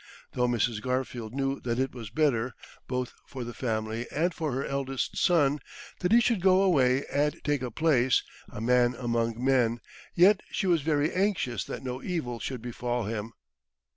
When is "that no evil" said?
11.65-12.39